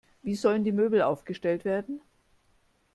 [0.23, 2.01] Wie sollen die Möbel aufgestellt werden?